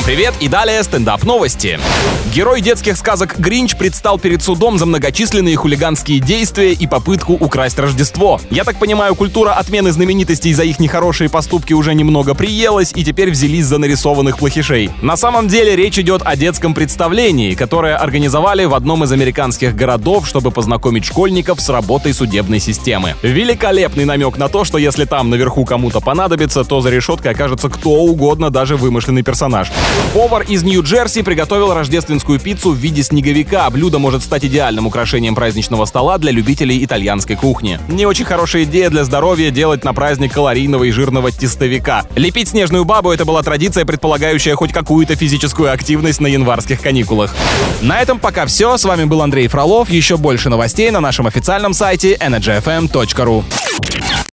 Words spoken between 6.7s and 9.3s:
и попытку украсть Рождество. Я так понимаю,